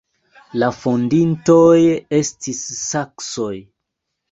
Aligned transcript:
La 0.61 0.69
fondintoj 0.77 1.77
estis 2.21 2.65
saksoj. 2.81 3.55